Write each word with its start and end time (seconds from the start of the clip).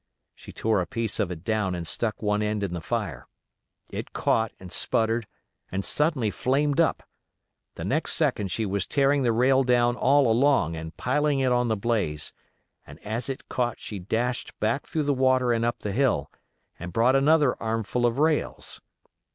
She 0.33 0.51
tore 0.51 0.81
a 0.81 0.87
piece 0.87 1.19
of 1.19 1.29
it 1.29 1.43
down 1.43 1.75
and 1.75 1.87
stuck 1.87 2.23
one 2.23 2.41
end 2.41 2.63
in 2.63 2.73
the 2.73 2.81
fire: 2.81 3.27
it 3.91 4.13
caught 4.13 4.51
and 4.59 4.71
sputtered 4.71 5.27
and 5.71 5.85
suddenly 5.85 6.31
flamed 6.31 6.79
up; 6.81 7.03
the 7.75 7.83
next 7.85 8.13
second 8.13 8.47
she 8.49 8.65
was 8.65 8.87
tearing 8.87 9.21
the 9.21 9.31
rail 9.31 9.63
down 9.63 9.95
all 9.95 10.27
along 10.27 10.75
and 10.75 10.97
piling 10.97 11.39
it 11.39 11.51
on 11.51 11.67
the 11.67 11.77
blaze, 11.77 12.33
and 12.87 12.99
as 13.05 13.29
it 13.29 13.47
caught 13.47 13.79
she 13.79 13.99
dashed 13.99 14.59
back 14.59 14.87
through 14.87 15.03
the 15.03 15.13
water 15.13 15.53
and 15.53 15.63
up 15.63 15.77
the 15.81 15.91
hill, 15.91 16.31
and 16.79 16.93
brought 16.93 17.15
another 17.15 17.53
armful 17.61 18.07
of 18.07 18.17
rails. 18.17 18.81